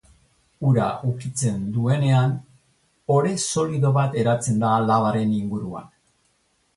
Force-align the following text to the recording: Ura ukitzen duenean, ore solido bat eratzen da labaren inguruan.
Ura 0.67 0.85
ukitzen 1.09 1.59
duenean, 1.75 2.33
ore 3.17 3.33
solido 3.51 3.91
bat 3.99 4.17
eratzen 4.23 4.57
da 4.65 4.71
labaren 4.89 5.37
inguruan. 5.41 5.89